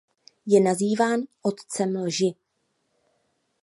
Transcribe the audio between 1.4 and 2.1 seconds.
otcem